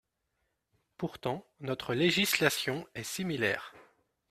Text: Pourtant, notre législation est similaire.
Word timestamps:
Pourtant, 0.97 1.45
notre 1.59 1.93
législation 1.93 2.87
est 2.95 3.03
similaire. 3.03 3.71